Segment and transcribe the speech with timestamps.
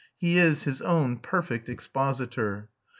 [0.17, 2.69] He is his own perfect expositor.